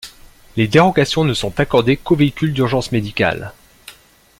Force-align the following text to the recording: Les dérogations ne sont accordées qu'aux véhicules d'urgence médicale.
Les 0.57 0.67
dérogations 0.67 1.23
ne 1.23 1.35
sont 1.35 1.59
accordées 1.59 1.95
qu'aux 1.95 2.15
véhicules 2.15 2.53
d'urgence 2.53 2.91
médicale. 2.91 3.53